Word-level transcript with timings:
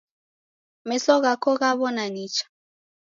Meso 0.87 1.13
ghako 1.23 1.49
ghaw'ona 1.59 2.05
nicha? 2.13 2.45